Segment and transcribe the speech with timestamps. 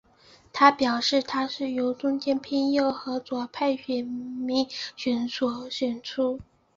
[0.51, 4.65] 他表示他是由中间偏右和左派选民
[5.29, 6.39] 所选出。